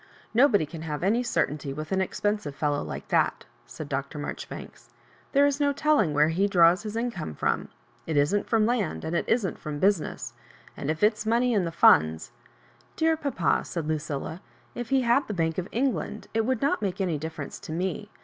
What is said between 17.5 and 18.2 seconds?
to me.